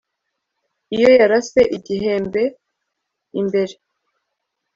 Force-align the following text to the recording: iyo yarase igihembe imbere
iyo 0.95 1.09
yarase 1.19 1.59
igihembe 1.77 2.43
imbere 3.39 3.73